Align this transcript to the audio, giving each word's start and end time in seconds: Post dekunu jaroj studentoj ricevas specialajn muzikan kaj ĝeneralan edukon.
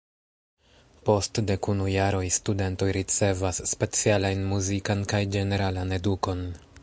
Post 1.09 1.41
dekunu 1.49 1.89
jaroj 1.95 2.23
studentoj 2.37 2.89
ricevas 2.99 3.63
specialajn 3.73 4.43
muzikan 4.55 5.07
kaj 5.13 5.25
ĝeneralan 5.37 5.97
edukon. 5.99 6.47